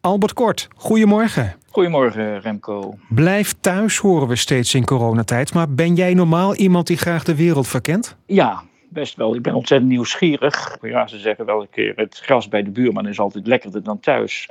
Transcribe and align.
Albert 0.00 0.32
Kort, 0.32 0.68
goedemorgen. 0.74 1.59
Goedemorgen 1.70 2.40
Remco. 2.40 2.94
Blijf 3.08 3.54
thuis 3.60 3.96
horen 3.96 4.28
we 4.28 4.36
steeds 4.36 4.74
in 4.74 4.84
coronatijd, 4.84 5.54
maar 5.54 5.74
ben 5.74 5.94
jij 5.94 6.14
normaal 6.14 6.54
iemand 6.54 6.86
die 6.86 6.96
graag 6.96 7.24
de 7.24 7.34
wereld 7.34 7.68
verkent? 7.68 8.16
Ja, 8.26 8.62
best 8.88 9.16
wel. 9.16 9.34
Ik 9.34 9.42
ben 9.42 9.54
ontzettend 9.54 9.90
nieuwsgierig. 9.90 10.78
Ja, 10.80 11.06
ze 11.06 11.18
zeggen 11.18 11.46
wel 11.46 11.60
een 11.60 11.70
keer, 11.70 11.92
het 11.96 12.20
gras 12.22 12.48
bij 12.48 12.62
de 12.62 12.70
buurman 12.70 13.08
is 13.08 13.20
altijd 13.20 13.46
lekkerder 13.46 13.82
dan 13.82 14.00
thuis. 14.00 14.48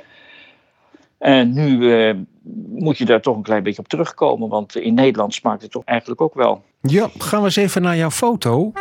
En 1.18 1.52
nu 1.52 1.92
eh, 1.92 2.14
moet 2.68 2.98
je 2.98 3.04
daar 3.04 3.20
toch 3.20 3.36
een 3.36 3.42
klein 3.42 3.62
beetje 3.62 3.82
op 3.82 3.88
terugkomen, 3.88 4.48
want 4.48 4.76
in 4.76 4.94
Nederland 4.94 5.34
smaakt 5.34 5.62
het 5.62 5.70
toch 5.70 5.84
eigenlijk 5.84 6.20
ook 6.20 6.34
wel. 6.34 6.62
Ja, 6.80 7.08
gaan 7.18 7.38
we 7.38 7.44
eens 7.44 7.56
even 7.56 7.82
naar 7.82 7.96
jouw 7.96 8.10
foto. 8.10 8.72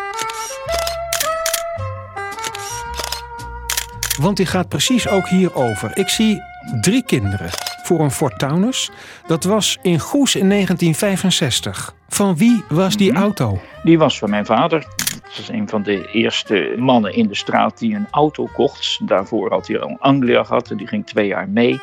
Want 4.20 4.38
die 4.38 4.46
gaat 4.46 4.70
precies 4.70 5.08
ook 5.08 5.28
hierover. 5.28 5.98
Ik 5.98 6.10
zie 6.10 6.42
drie 6.82 7.04
kinderen 7.04 7.50
voor 7.84 8.00
een 8.00 8.12
Fortunus. 8.12 8.92
Dat 9.28 9.44
was 9.44 9.78
in 9.82 10.00
Goes 10.00 10.36
in 10.36 10.50
1965. 10.50 11.94
Van 12.10 12.38
wie 12.38 12.64
was 12.70 12.98
die 12.98 13.12
Mhm. 13.12 13.22
auto? 13.22 13.60
Die 13.84 13.98
was 13.98 14.18
van 14.20 14.30
mijn 14.30 14.46
vader. 14.46 14.80
Dat 14.98 15.38
was 15.38 15.50
een 15.50 15.70
van 15.70 15.84
de 15.84 16.10
eerste 16.12 16.74
mannen 16.78 17.14
in 17.14 17.28
de 17.28 17.36
straat 17.36 17.78
die 17.80 17.96
een 17.96 18.08
auto 18.12 18.50
kocht. 18.54 19.00
Daarvoor 19.08 19.50
had 19.52 19.68
hij 19.68 19.80
al 19.80 19.90
een 19.90 20.00
Anglia 20.00 20.44
gehad 20.44 20.70
en 20.72 20.78
die 20.78 20.88
ging 20.88 21.06
twee 21.06 21.28
jaar 21.28 21.50
mee. 21.50 21.80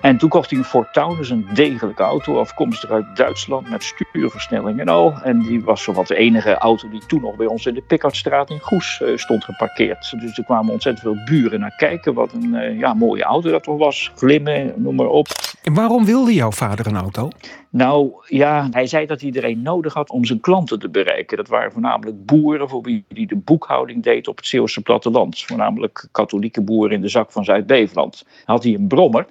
En 0.00 0.18
toen 0.18 0.28
kocht 0.28 0.50
hij 0.50 0.58
een 0.58 0.64
Fortunus, 0.64 1.30
een 1.30 1.46
degelijke 1.54 2.02
auto, 2.02 2.38
afkomstig 2.38 2.90
uit 2.90 3.16
Duitsland 3.16 3.70
met 3.70 3.82
stuurversnelling 3.82 4.80
en 4.80 4.88
al. 4.88 5.14
En 5.22 5.42
die 5.42 5.64
was 5.64 5.82
zowat 5.82 6.06
de 6.06 6.16
enige 6.16 6.54
auto 6.54 6.88
die 6.88 7.06
toen 7.06 7.20
nog 7.20 7.36
bij 7.36 7.46
ons 7.46 7.66
in 7.66 7.74
de 7.74 7.82
Pickardstraat 7.82 8.50
in 8.50 8.60
Goes 8.60 9.00
eh, 9.02 9.16
stond 9.16 9.44
geparkeerd. 9.44 10.14
Dus 10.20 10.38
er 10.38 10.44
kwamen 10.44 10.72
ontzettend 10.72 11.06
veel 11.06 11.24
buren 11.24 11.60
naar 11.60 11.76
kijken. 11.76 12.14
Wat 12.14 12.32
een 12.32 12.54
eh, 12.54 12.78
ja, 12.78 12.94
mooie 12.94 13.22
auto 13.22 13.50
dat 13.50 13.62
toch 13.62 13.78
was. 13.78 14.12
Glimmen, 14.16 14.72
noem 14.76 14.94
maar 14.94 15.06
op. 15.06 15.28
En 15.62 15.74
waarom 15.74 16.04
wilde 16.04 16.34
jouw 16.34 16.50
vader 16.50 16.86
een 16.86 16.96
auto? 16.96 17.30
Nou 17.70 18.12
ja, 18.26 18.68
hij 18.70 18.86
zei 18.86 19.06
dat 19.06 19.20
hij 19.20 19.32
er 19.32 19.44
een 19.44 19.62
nodig 19.62 19.94
had 19.94 20.10
om 20.10 20.24
zijn 20.24 20.40
klanten 20.40 20.78
te 20.78 20.88
bereiken. 20.88 21.36
Dat 21.36 21.48
waren 21.48 21.72
voornamelijk 21.72 22.24
boeren 22.26 22.68
voor 22.68 22.82
wie 22.82 23.04
hij 23.08 23.26
de 23.26 23.36
boekhouding 23.36 24.02
deed 24.02 24.28
op 24.28 24.36
het 24.36 24.46
Zeeuwse 24.46 24.82
platteland. 24.82 25.40
Voornamelijk 25.40 26.08
katholieke 26.12 26.62
boeren 26.62 26.96
in 26.96 27.00
de 27.00 27.08
zak 27.08 27.32
van 27.32 27.44
Zuid-Beveland. 27.44 28.24
Had 28.44 28.62
hij 28.62 28.74
een 28.74 28.86
brommer. 28.86 29.26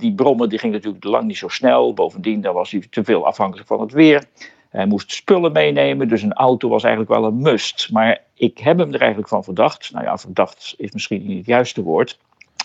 Die 0.00 0.14
brommer 0.14 0.48
die 0.48 0.58
ging 0.58 0.72
natuurlijk 0.72 1.04
lang 1.04 1.26
niet 1.26 1.36
zo 1.36 1.48
snel. 1.48 1.94
Bovendien 1.94 2.40
dan 2.40 2.54
was 2.54 2.70
hij 2.70 2.86
te 2.90 3.04
veel 3.04 3.26
afhankelijk 3.26 3.68
van 3.68 3.80
het 3.80 3.92
weer. 3.92 4.24
Hij 4.70 4.86
moest 4.86 5.12
spullen 5.12 5.52
meenemen, 5.52 6.08
dus 6.08 6.22
een 6.22 6.32
auto 6.32 6.68
was 6.68 6.82
eigenlijk 6.82 7.12
wel 7.12 7.24
een 7.24 7.36
must. 7.36 7.88
Maar 7.92 8.20
ik 8.34 8.58
heb 8.58 8.78
hem 8.78 8.92
er 8.92 9.00
eigenlijk 9.00 9.28
van 9.28 9.44
verdacht. 9.44 9.90
Nou 9.92 10.04
ja, 10.04 10.18
verdacht 10.18 10.74
is 10.76 10.90
misschien 10.90 11.26
niet 11.26 11.36
het 11.36 11.46
juiste 11.46 11.82
woord. 11.82 12.18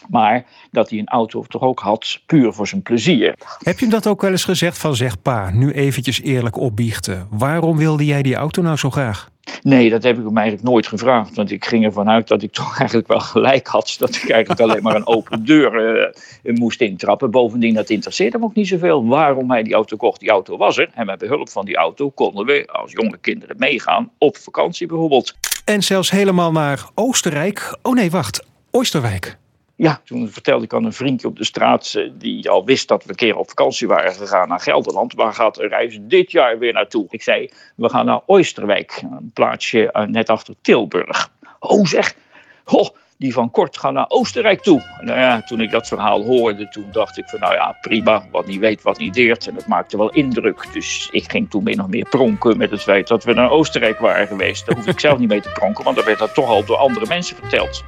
Maar 0.09 0.45
dat 0.71 0.89
hij 0.89 0.99
een 0.99 1.07
auto 1.07 1.43
toch 1.47 1.61
ook 1.61 1.79
had, 1.79 2.21
puur 2.25 2.53
voor 2.53 2.67
zijn 2.67 2.81
plezier. 2.81 3.35
Heb 3.63 3.79
je 3.79 3.85
hem 3.85 3.89
dat 3.89 4.07
ook 4.07 4.21
wel 4.21 4.31
eens 4.31 4.43
gezegd 4.43 4.77
van 4.77 4.95
zeg 4.95 5.21
pa, 5.21 5.49
nu 5.49 5.71
eventjes 5.71 6.21
eerlijk 6.21 6.57
opbiechten. 6.57 7.27
Waarom 7.29 7.77
wilde 7.77 8.05
jij 8.05 8.21
die 8.21 8.35
auto 8.35 8.61
nou 8.61 8.77
zo 8.77 8.89
graag? 8.89 9.29
Nee, 9.65 9.89
dat 9.89 10.03
heb 10.03 10.17
ik 10.17 10.25
hem 10.25 10.37
eigenlijk 10.37 10.67
nooit 10.67 10.87
gevraagd. 10.87 11.35
Want 11.35 11.51
ik 11.51 11.65
ging 11.65 11.85
ervan 11.85 12.09
uit 12.09 12.27
dat 12.27 12.41
ik 12.41 12.51
toch 12.51 12.77
eigenlijk 12.79 13.07
wel 13.07 13.19
gelijk 13.19 13.67
had. 13.67 13.95
Dat 13.99 14.15
ik 14.15 14.29
eigenlijk 14.29 14.61
alleen 14.61 14.83
maar 14.83 14.95
een 14.95 15.07
open 15.07 15.45
deur 15.45 15.99
eh, 16.43 16.55
moest 16.55 16.81
intrappen. 16.81 17.31
Bovendien, 17.31 17.73
dat 17.73 17.89
interesseerde 17.89 18.37
hem 18.37 18.45
ook 18.45 18.55
niet 18.55 18.67
zoveel 18.67 19.07
waarom 19.07 19.51
hij 19.51 19.63
die 19.63 19.73
auto 19.73 19.97
kocht. 19.97 20.19
Die 20.19 20.29
auto 20.29 20.57
was 20.57 20.77
er. 20.77 20.89
En 20.93 21.05
met 21.05 21.19
behulp 21.19 21.49
van 21.49 21.65
die 21.65 21.75
auto 21.75 22.09
konden 22.09 22.45
we 22.45 22.67
als 22.71 22.91
jonge 22.91 23.17
kinderen 23.17 23.55
meegaan. 23.59 24.11
Op 24.17 24.37
vakantie 24.37 24.87
bijvoorbeeld. 24.87 25.35
En 25.65 25.83
zelfs 25.83 26.11
helemaal 26.11 26.51
naar 26.51 26.89
Oostenrijk. 26.95 27.77
Oh 27.81 27.93
nee, 27.93 28.11
wacht. 28.11 28.45
Oosterwijk. 28.71 29.37
Ja, 29.77 30.01
toen 30.03 30.29
vertelde 30.29 30.65
ik 30.65 30.73
aan 30.73 30.83
een 30.83 30.93
vriendje 30.93 31.27
op 31.27 31.37
de 31.37 31.43
straat. 31.43 31.93
eh, 31.95 32.09
die 32.13 32.49
al 32.49 32.65
wist 32.65 32.87
dat 32.87 33.03
we 33.03 33.09
een 33.09 33.15
keer 33.15 33.35
op 33.35 33.47
vakantie 33.47 33.87
waren 33.87 34.13
gegaan 34.13 34.47
naar 34.47 34.59
Gelderland. 34.59 35.13
Waar 35.13 35.33
gaat 35.33 35.55
de 35.55 35.67
reis 35.67 35.97
dit 36.01 36.31
jaar 36.31 36.59
weer 36.59 36.73
naartoe? 36.73 37.05
Ik 37.09 37.23
zei, 37.23 37.49
we 37.75 37.89
gaan 37.89 38.05
naar 38.05 38.21
Oosterwijk. 38.25 39.01
Een 39.01 39.31
plaatsje 39.33 39.91
eh, 39.91 40.05
net 40.05 40.29
achter 40.29 40.55
Tilburg. 40.61 41.29
Oh 41.59 41.85
zeg, 41.85 42.15
oh, 42.65 42.87
die 43.17 43.33
van 43.33 43.51
Kort 43.51 43.77
gaan 43.77 43.93
naar 43.93 44.05
Oostenrijk 44.07 44.61
toe. 44.61 44.83
Nou 45.01 45.19
ja, 45.19 45.41
toen 45.41 45.61
ik 45.61 45.71
dat 45.71 45.87
verhaal 45.87 46.23
hoorde, 46.23 46.69
toen 46.69 46.87
dacht 46.91 47.17
ik 47.17 47.29
van 47.29 47.39
nou 47.39 47.53
ja, 47.53 47.77
prima. 47.81 48.27
Wat 48.31 48.47
niet 48.47 48.59
weet, 48.59 48.81
wat 48.81 48.97
niet 48.97 49.13
deert. 49.13 49.47
En 49.47 49.53
dat 49.53 49.67
maakte 49.67 49.97
wel 49.97 50.09
indruk. 50.09 50.73
Dus 50.73 51.09
ik 51.11 51.31
ging 51.31 51.49
toen 51.49 51.63
min 51.63 51.81
of 51.81 51.87
meer 51.87 52.09
pronken 52.09 52.57
met 52.57 52.71
het 52.71 52.81
feit 52.81 53.07
dat 53.07 53.23
we 53.23 53.33
naar 53.33 53.49
Oostenrijk 53.49 53.99
waren 53.99 54.27
geweest. 54.27 54.65
Daar 54.65 54.75
hoef 54.75 54.87
ik 54.87 54.99
zelf 54.99 55.17
niet 55.17 55.29
mee 55.29 55.41
te 55.41 55.51
pronken, 55.51 55.83
want 55.83 55.95
daar 55.95 56.05
werd 56.05 56.19
dat 56.19 56.33
toch 56.33 56.47
al 56.47 56.65
door 56.65 56.77
andere 56.77 57.05
mensen 57.07 57.35
verteld. 57.35 57.83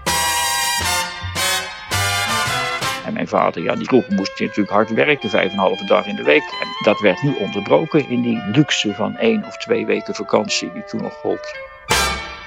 Mijn 3.17 3.29
vader, 3.29 3.63
ja, 3.63 3.75
die 3.75 3.85
vroeger 3.85 4.13
moest 4.13 4.39
natuurlijk 4.39 4.69
hard 4.69 4.89
werken, 4.89 5.29
vijf 5.29 5.45
en 5.45 5.51
een 5.51 5.57
halve 5.57 5.85
dag 5.85 6.05
in 6.05 6.16
de 6.16 6.23
week. 6.23 6.44
En 6.61 6.67
dat 6.83 7.00
werd 7.00 7.23
nu 7.23 7.35
onderbroken 7.39 8.09
in 8.09 8.22
die 8.22 8.41
luxe 8.51 8.94
van 8.94 9.17
één 9.17 9.45
of 9.45 9.57
twee 9.57 9.85
weken 9.85 10.16
vakantie 10.16 10.72
die 10.73 10.83
toen 10.83 11.01
nog 11.01 11.13
gold. 11.13 11.56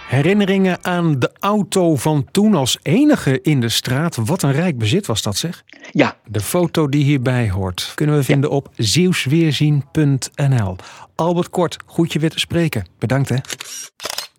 Herinneringen 0.09 0.85
aan 0.85 1.19
de 1.19 1.31
auto 1.39 1.97
van 1.97 2.27
toen 2.31 2.55
als 2.55 2.79
enige 2.83 3.41
in 3.43 3.61
de 3.61 3.69
straat. 3.69 4.17
Wat 4.17 4.43
een 4.43 4.53
rijk 4.53 4.79
bezit 4.79 5.07
was 5.07 5.23
dat 5.23 5.37
zeg. 5.37 5.63
Ja, 5.91 6.17
De 6.27 6.41
foto 6.41 6.89
die 6.89 7.05
hierbij 7.05 7.51
hoort 7.51 7.93
kunnen 7.95 8.17
we 8.17 8.25
vinden 8.25 8.51
op 8.51 8.69
zeeuwsweerzien.nl. 8.77 10.77
Albert 11.15 11.51
Kort, 11.51 11.77
goed 11.87 12.13
je 12.13 12.19
weer 12.19 12.31
te 12.31 12.39
spreken. 12.39 12.87
Bedankt 12.99 13.29
hè. 13.29 13.37